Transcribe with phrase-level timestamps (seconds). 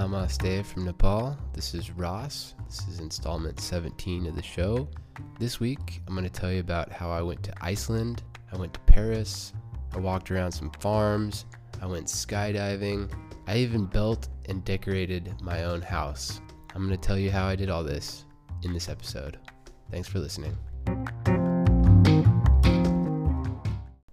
[0.00, 1.36] Namaste from Nepal.
[1.52, 2.54] This is Ross.
[2.64, 4.88] This is installment 17 of the show.
[5.38, 8.72] This week, I'm going to tell you about how I went to Iceland, I went
[8.72, 9.52] to Paris,
[9.92, 11.44] I walked around some farms,
[11.82, 13.12] I went skydiving,
[13.46, 16.40] I even built and decorated my own house.
[16.74, 18.24] I'm going to tell you how I did all this
[18.62, 19.38] in this episode.
[19.90, 20.56] Thanks for listening.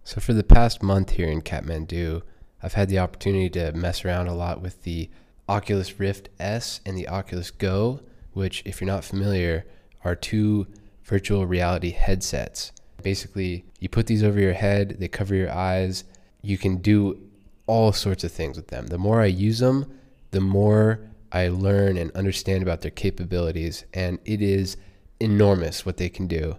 [0.04, 2.24] So, for the past month here in Kathmandu,
[2.62, 5.10] I've had the opportunity to mess around a lot with the
[5.50, 8.02] Oculus Rift S and the Oculus Go,
[8.34, 9.66] which, if you're not familiar,
[10.04, 10.68] are two
[11.04, 12.72] virtual reality headsets.
[13.02, 16.04] Basically, you put these over your head, they cover your eyes.
[16.42, 17.20] You can do
[17.66, 18.88] all sorts of things with them.
[18.88, 19.86] The more I use them,
[20.32, 24.78] the more I learn and understand about their capabilities, and it is
[25.20, 26.58] enormous what they can do.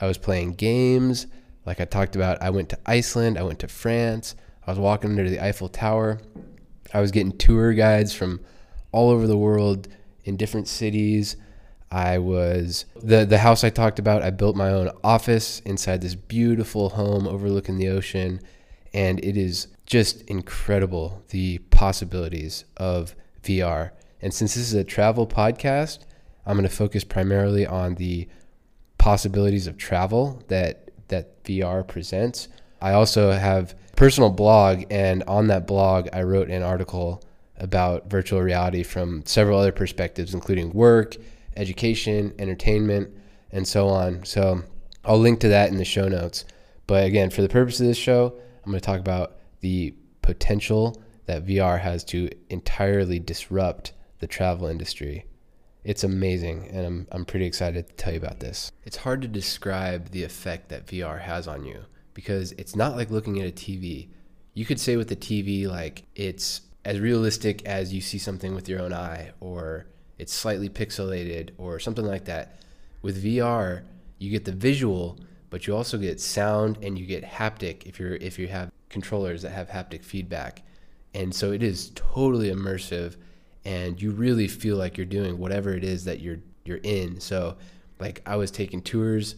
[0.00, 1.26] I was playing games,
[1.66, 2.40] like I talked about.
[2.42, 4.34] I went to Iceland, I went to France,
[4.66, 6.18] I was walking under the Eiffel Tower.
[6.92, 8.40] I was getting tour guides from
[8.92, 9.88] all over the world
[10.24, 11.36] in different cities.
[11.90, 14.22] I was the the house I talked about.
[14.22, 18.40] I built my own office inside this beautiful home overlooking the ocean,
[18.92, 23.90] and it is just incredible the possibilities of VR.
[24.22, 26.00] And since this is a travel podcast,
[26.46, 28.28] I'm going to focus primarily on the
[28.98, 32.48] possibilities of travel that that VR presents.
[32.80, 37.22] I also have personal blog, and on that blog, I wrote an article
[37.58, 41.18] about virtual reality from several other perspectives, including work,
[41.54, 43.10] education, entertainment,
[43.52, 44.24] and so on.
[44.24, 44.62] So
[45.04, 46.46] I'll link to that in the show notes.
[46.86, 51.02] But again, for the purpose of this show, I'm going to talk about the potential
[51.26, 55.26] that VR has to entirely disrupt the travel industry.
[55.84, 58.72] It's amazing, and I'm, I'm pretty excited to tell you about this.
[58.82, 61.84] It's hard to describe the effect that VR has on you
[62.20, 64.10] because it's not like looking at a TV.
[64.52, 68.68] You could say with the TV, like it's as realistic as you see something with
[68.68, 69.86] your own eye, or
[70.18, 72.60] it's slightly pixelated, or something like that.
[73.00, 73.84] With VR,
[74.18, 78.16] you get the visual, but you also get sound and you get haptic if you're
[78.16, 80.62] if you have controllers that have haptic feedback.
[81.14, 83.16] And so it is totally immersive
[83.64, 87.18] and you really feel like you're doing whatever it is that you're you're in.
[87.18, 87.56] So
[87.98, 89.36] like I was taking tours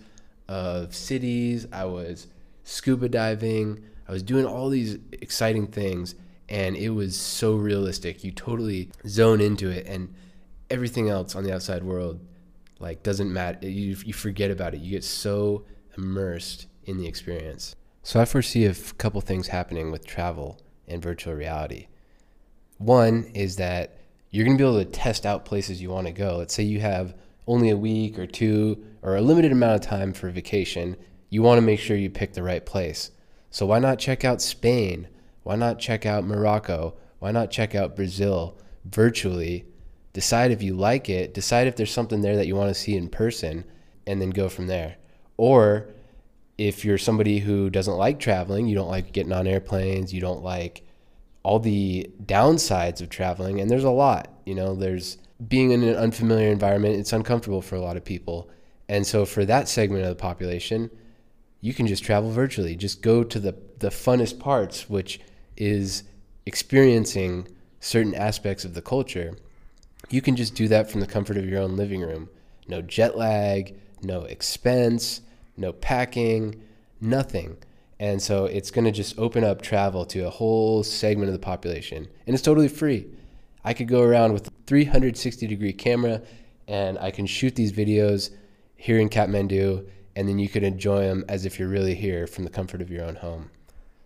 [0.48, 2.26] of cities, I was
[2.64, 3.82] scuba diving.
[4.08, 6.14] I was doing all these exciting things,
[6.48, 8.24] and it was so realistic.
[8.24, 10.14] You totally zone into it, and
[10.70, 12.20] everything else on the outside world
[12.82, 13.68] like doesn't matter.
[13.68, 14.80] You you forget about it.
[14.80, 15.64] You get so
[15.96, 17.76] immersed in the experience.
[18.02, 21.86] So I foresee a couple things happening with travel and virtual reality.
[22.78, 23.98] One is that
[24.30, 26.38] you're going to be able to test out places you want to go.
[26.38, 27.14] Let's say you have
[27.46, 30.96] only a week or two or a limited amount of time for vacation
[31.32, 33.10] you want to make sure you pick the right place.
[33.48, 35.08] So why not check out Spain?
[35.44, 36.94] Why not check out Morocco?
[37.20, 39.64] Why not check out Brazil virtually?
[40.12, 42.94] Decide if you like it, decide if there's something there that you want to see
[42.94, 43.64] in person,
[44.06, 44.96] and then go from there.
[45.38, 45.88] Or
[46.58, 50.42] if you're somebody who doesn't like traveling, you don't like getting on airplanes, you don't
[50.42, 50.82] like
[51.44, 55.16] all the downsides of traveling, and there's a lot, you know, there's
[55.48, 58.50] being in an unfamiliar environment, it's uncomfortable for a lot of people.
[58.86, 60.90] And so for that segment of the population,
[61.62, 62.76] you can just travel virtually.
[62.76, 65.20] Just go to the, the funnest parts, which
[65.56, 66.02] is
[66.44, 67.48] experiencing
[67.80, 69.38] certain aspects of the culture.
[70.10, 72.28] You can just do that from the comfort of your own living room.
[72.66, 75.22] No jet lag, no expense,
[75.56, 76.60] no packing,
[77.00, 77.56] nothing.
[78.00, 81.38] And so it's going to just open up travel to a whole segment of the
[81.38, 82.08] population.
[82.26, 83.06] And it's totally free.
[83.64, 86.22] I could go around with a 360 degree camera
[86.66, 88.30] and I can shoot these videos
[88.74, 89.86] here in Kathmandu
[90.16, 92.90] and then you could enjoy them as if you're really here from the comfort of
[92.90, 93.50] your own home.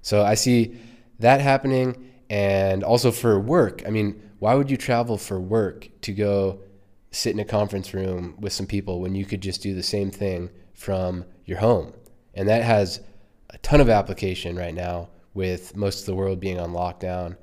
[0.03, 0.79] So I see
[1.19, 3.83] that happening and also for work.
[3.87, 6.61] I mean, why would you travel for work to go
[7.11, 10.11] sit in a conference room with some people when you could just do the same
[10.11, 11.93] thing from your home?
[12.35, 13.01] And that has
[13.51, 17.37] a ton of application right now with most of the world being on lockdown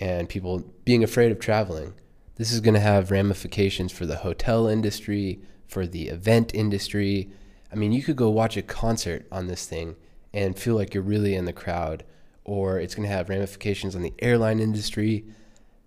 [0.00, 1.94] and people being afraid of traveling.
[2.36, 7.30] This is going to have ramifications for the hotel industry, for the event industry,
[7.72, 9.96] I mean, you could go watch a concert on this thing
[10.32, 12.04] and feel like you're really in the crowd,
[12.44, 15.24] or it's going to have ramifications on the airline industry.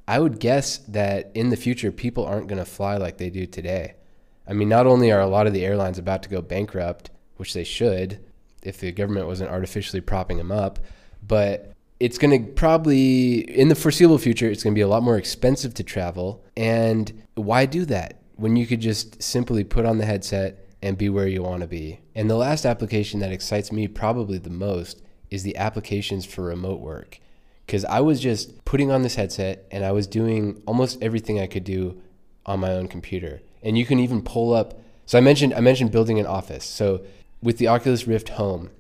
[0.08, 3.46] I would guess that in the future, people aren't going to fly like they do
[3.46, 3.96] today.
[4.48, 7.54] I mean, not only are a lot of the airlines about to go bankrupt, which
[7.54, 8.20] they should
[8.64, 10.80] if the government wasn't artificially propping them up,
[11.28, 15.04] but it's going to probably, in the foreseeable future, it's going to be a lot
[15.04, 16.44] more expensive to travel.
[16.58, 20.68] And why do that when you could just simply put on the headset?
[20.82, 22.00] And be where you want to be.
[22.16, 26.80] And the last application that excites me probably the most is the applications for remote
[26.82, 27.20] work.
[27.72, 31.48] because I was just putting on this headset and I was doing almost everything I
[31.48, 32.02] could do
[32.46, 33.42] on my own computer.
[33.64, 34.82] And you can even pull up.
[35.06, 36.66] So I mentioned I mentioned building an office.
[36.66, 37.06] So
[37.42, 38.72] with the Oculus Rift Home,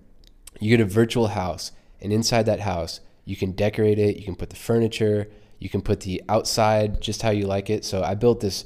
[0.59, 1.71] you get a virtual house,
[2.01, 4.17] and inside that house, you can decorate it.
[4.17, 5.29] You can put the furniture.
[5.57, 7.85] You can put the outside just how you like it.
[7.85, 8.65] So I built this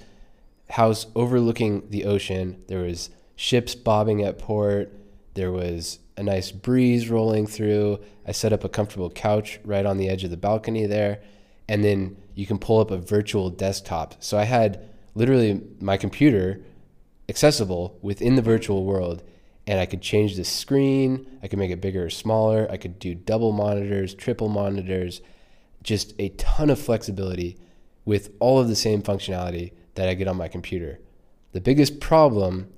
[0.72, 2.64] house overlooking the ocean.
[2.68, 4.92] There was ships bobbing at port.
[5.34, 8.00] There was a nice breeze rolling through.
[8.26, 11.22] I set up a comfortable couch right on the edge of the balcony there.
[11.68, 14.16] And then you can pull up a virtual desktop.
[14.20, 16.62] So I had literally my computer
[17.28, 19.24] accessible within the virtual world
[19.68, 21.26] and I could change the screen.
[21.42, 22.68] I could make it bigger or smaller.
[22.70, 25.22] I could do double monitors, triple monitors,
[25.82, 27.58] just a ton of flexibility
[28.06, 31.00] with all of the same functionality that I get on my computer.
[31.54, 32.72] The biggest problem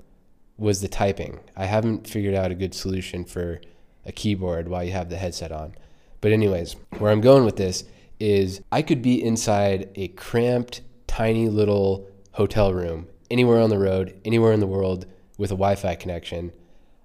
[0.57, 1.39] was the typing.
[1.56, 3.62] I haven't figured out a good solution for
[4.06, 5.75] a keyboard while you have the headset on.
[6.21, 7.83] But, anyways, where I'm going with this
[8.19, 14.19] is I could be inside a cramped, tiny little hotel room anywhere on the road,
[14.25, 15.06] anywhere in the world
[15.38, 16.51] with a Wi Fi connection.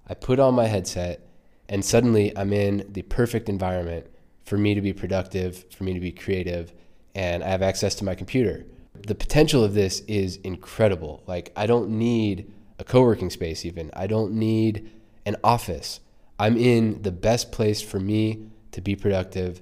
[0.07, 1.27] I put on my headset,
[1.69, 4.07] and suddenly I'm in the perfect environment
[4.45, 6.73] for me to be productive, for me to be creative,
[7.15, 8.65] and I have access to my computer.
[9.07, 11.23] The potential of this is incredible.
[11.27, 13.91] Like, I don't need a co working space, even.
[13.93, 14.91] I don't need
[15.25, 15.99] an office.
[16.39, 19.61] I'm in the best place for me to be productive,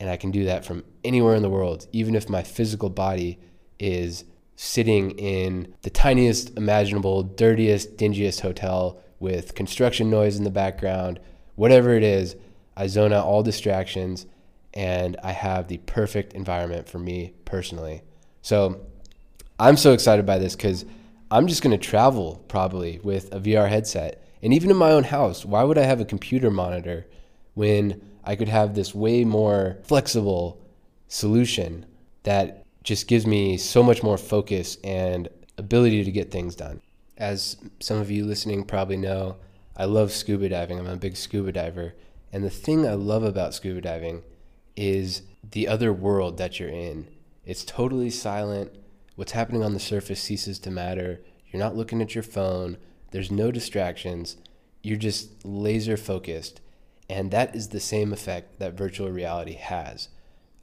[0.00, 3.38] and I can do that from anywhere in the world, even if my physical body
[3.78, 4.24] is
[4.56, 11.20] sitting in the tiniest imaginable, dirtiest, dingiest hotel with construction noise in the background,
[11.54, 12.34] whatever it is.
[12.76, 14.26] I zone out all distractions
[14.74, 18.02] and I have the perfect environment for me personally.
[18.42, 18.80] So
[19.58, 20.84] I'm so excited by this because
[21.30, 24.24] I'm just going to travel probably with a VR headset.
[24.42, 27.06] And even in my own house, why would I have a computer monitor
[27.54, 30.58] when I could have this way more flexible
[31.08, 31.84] solution
[32.22, 35.28] that just gives me so much more focus and
[35.58, 36.80] ability to get things done?
[37.18, 39.36] As some of you listening probably know,
[39.76, 40.78] I love scuba diving.
[40.78, 41.94] I'm a big scuba diver.
[42.32, 44.22] And the thing I love about scuba diving
[44.76, 47.08] is the other world that you're in.
[47.44, 48.72] It's totally silent
[49.18, 51.20] What's happening on the surface ceases to matter.
[51.50, 52.76] You're not looking at your phone.
[53.10, 54.36] There's no distractions.
[54.80, 56.60] You're just laser focused.
[57.10, 60.08] And that is the same effect that virtual reality has.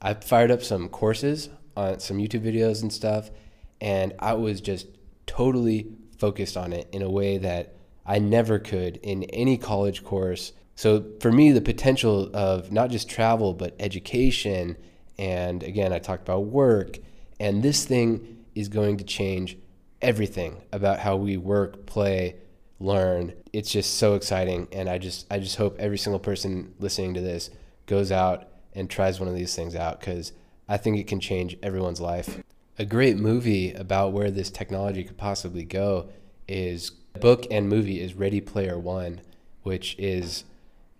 [0.00, 3.30] I fired up some courses on some YouTube videos and stuff,
[3.78, 4.86] and I was just
[5.26, 7.74] totally focused on it in a way that
[8.06, 10.54] I never could in any college course.
[10.76, 14.78] So for me, the potential of not just travel, but education,
[15.18, 17.00] and again, I talked about work,
[17.38, 19.56] and this thing is going to change
[20.02, 22.34] everything about how we work, play,
[22.80, 23.32] learn.
[23.52, 27.20] It's just so exciting and I just I just hope every single person listening to
[27.20, 27.50] this
[27.86, 30.32] goes out and tries one of these things out cuz
[30.68, 32.42] I think it can change everyone's life.
[32.78, 36.08] A great movie about where this technology could possibly go
[36.48, 39.20] is book and movie is Ready Player 1,
[39.62, 40.44] which is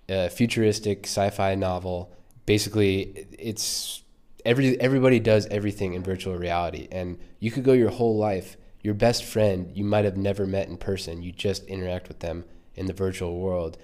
[0.09, 2.13] a futuristic sci-fi novel.
[2.47, 4.03] Basically, it's
[4.47, 6.89] every everybody does everything in virtual reality.
[6.91, 10.69] And you could go your whole life your best friend you might have never met
[10.69, 12.45] in person you just interact with them
[12.77, 13.77] in the virtual world.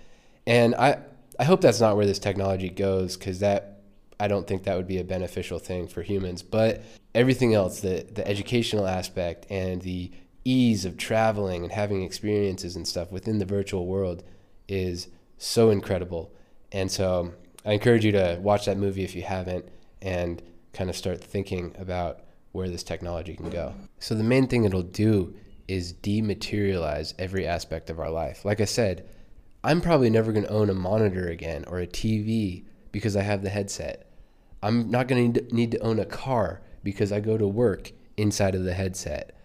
[0.46, 0.98] And i
[1.38, 3.80] i hope that's not where this technology goes cuz that
[4.20, 6.42] i don't think that would be a beneficial thing for humans.
[6.42, 6.82] But
[7.14, 10.12] everything else the the educational aspect and the
[10.44, 14.24] ease of traveling and having experiences and stuff within the virtual world
[14.68, 16.32] is so incredible.
[16.70, 19.64] And so i encourage you to watch that movie if you haven't
[20.00, 20.42] and
[20.72, 22.20] kind of start thinking about
[22.52, 23.74] where this technology can go.
[23.98, 25.34] So, the main thing it'll do
[25.68, 28.44] is dematerialize every aspect of our life.
[28.44, 29.08] Like I said,
[29.64, 33.42] I'm probably never going to own a monitor again or a TV because I have
[33.42, 34.10] the headset.
[34.62, 38.54] I'm not going to need to own a car because I go to work inside
[38.54, 39.36] of the headset.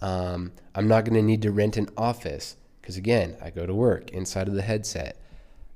[0.00, 3.74] Um, I'm not going to need to rent an office because, again, I go to
[3.74, 5.20] work inside of the headset.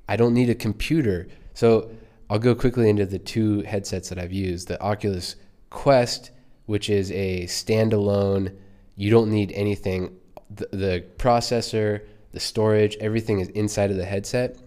[0.08, 1.28] I don't need a computer.
[1.54, 1.90] So,
[2.30, 5.34] I'll go quickly into the two headsets that I've used the Oculus
[5.68, 6.30] Quest,
[6.66, 8.56] which is a standalone,
[8.94, 10.16] you don't need anything.
[10.48, 14.58] The, the, processor, the storage, everything is inside of the headset.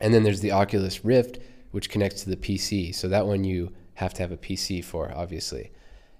[0.00, 1.38] And then there's the Oculus Rift,
[1.70, 2.94] which connects to the PC.
[2.94, 5.72] So that one you have to have a PC for, obviously.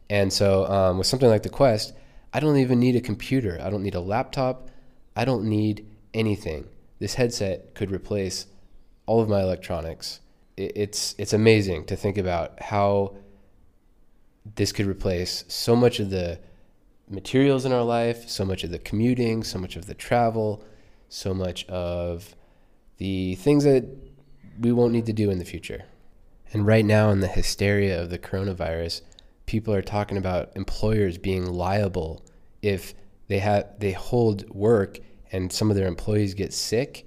[0.09, 1.93] And so um, with something like the Quest,
[2.33, 3.59] I don't even need a computer.
[3.63, 4.71] I don't need a laptop.
[5.15, 6.67] I don't need anything.
[6.99, 8.47] This headset could replace
[9.05, 10.21] all of my electronics
[10.59, 13.15] it's it's amazing to think about how
[14.57, 16.41] this could replace so much of the
[17.09, 20.65] materials in our life, so much of the commuting, so much of the travel,
[21.09, 22.35] so much of
[22.99, 23.85] the things that
[24.61, 25.85] we won't need to do in the future.
[26.53, 29.03] And right now, in the hysteria of the coronavirus,
[29.47, 32.25] people are talking about employers being liable
[32.63, 32.95] if
[33.29, 34.99] they have they hold work
[35.31, 37.07] and some of their employees get sick.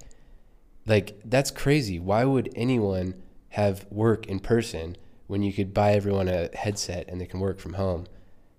[0.86, 1.98] Like that's crazy.
[1.98, 3.14] Why would anyone
[3.52, 7.58] have work in person when you could buy everyone a headset and they can work
[7.58, 8.06] from home?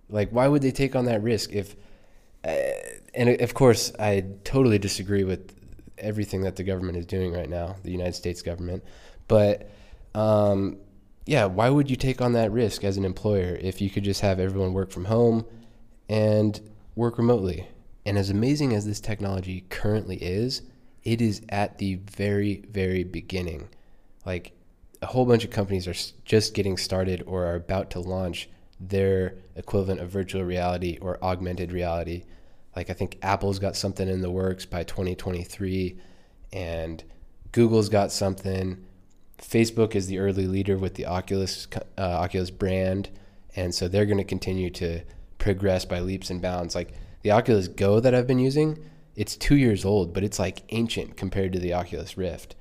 [0.10, 1.76] Like why would they take on that risk if
[2.46, 2.72] uh,
[3.14, 5.54] and of course I totally disagree with
[5.98, 8.84] everything that the government is doing right now, the United States government.
[9.28, 9.70] But
[10.14, 10.78] um,
[11.26, 14.22] yeah, why would you take on that risk as an employer if you could just
[14.22, 15.46] have everyone work from home
[16.10, 16.60] and
[16.96, 17.68] work remotely?
[18.06, 20.64] And as amazing as this technology currently is,
[21.04, 23.70] it is at the very, very beginning.
[24.26, 24.54] Like
[25.04, 29.36] a whole bunch of companies are just getting started or are about to launch their
[29.56, 32.24] equivalent of virtual reality or augmented reality.
[32.76, 36.00] Like I think Apple's got something in the works by 2023
[36.52, 37.04] and
[37.52, 38.86] Google's got something
[39.44, 41.68] Facebook is the early leader with the Oculus
[41.98, 43.10] uh, Oculus brand,
[43.56, 45.02] and so they're going to continue to
[45.38, 46.76] progress by leaps and bounds.
[46.76, 48.80] Like the Oculus Go that I've been using,
[49.16, 52.56] it's two years old, but it's like ancient compared to the Oculus Rift.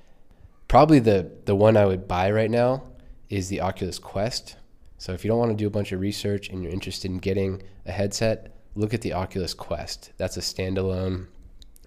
[0.73, 2.85] Probably the the one I would buy right now
[3.29, 4.57] is the Oculus Quest.
[4.97, 7.19] So if you don't want to do a bunch of research and you're interested in
[7.19, 10.13] getting a headset, look at the Oculus Quest.
[10.17, 11.27] That's a standalone,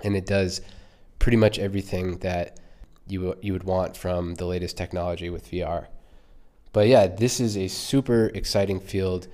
[0.03, 0.61] and it does
[1.17, 2.59] pretty much everything that
[3.07, 5.87] you you would want from the latest technology with VR.
[6.71, 9.27] But yeah, this is a super exciting field.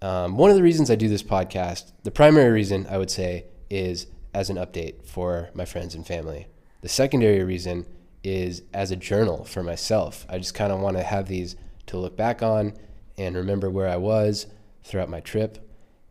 [0.00, 3.44] Um, one of the reasons I do this podcast, the primary reason I would say,
[3.68, 6.46] is as an update for my friends and family.
[6.80, 7.84] The secondary reason
[8.24, 10.26] is as a journal for myself.
[10.28, 12.74] I just kind of want to have these to look back on
[13.18, 14.46] and remember where I was
[14.84, 15.68] throughout my trip.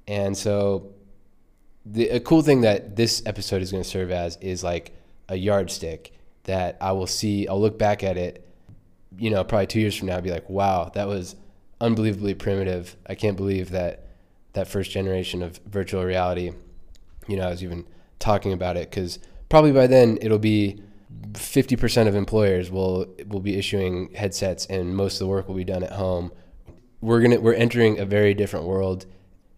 [0.07, 0.93] And so,
[1.85, 4.93] the a cool thing that this episode is going to serve as is like
[5.29, 6.13] a yardstick
[6.43, 8.47] that I will see, I'll look back at it,
[9.17, 11.35] you know, probably two years from now, be like, wow, that was
[11.79, 12.95] unbelievably primitive.
[13.07, 14.07] I can't believe that
[14.53, 16.51] that first generation of virtual reality,
[17.27, 17.85] you know, I was even
[18.19, 20.81] talking about it because probably by then it'll be
[21.33, 25.63] 50% of employers will will be issuing headsets and most of the work will be
[25.63, 26.31] done at home.
[27.01, 29.05] We're to we're entering a very different world.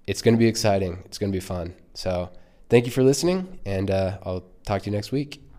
[0.08, 1.02] It's to be exciting.
[1.06, 1.76] It's to be fun.
[1.94, 2.30] So,
[2.70, 5.44] thank you for listening and uh, I'll talk to you next week.